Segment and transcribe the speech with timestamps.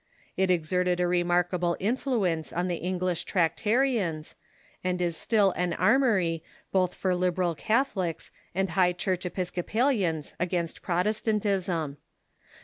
[0.35, 4.33] It exerted a remarkable influence on the English Trac tarians,
[4.83, 10.81] and it is still an armory both for liberal Catholics and High Church Episcopalians against
[10.81, 11.97] Protestantism.